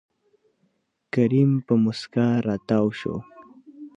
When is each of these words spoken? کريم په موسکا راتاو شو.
کريم 1.13 1.51
په 1.65 1.73
موسکا 1.83 2.27
راتاو 2.47 2.87
شو. 2.99 3.15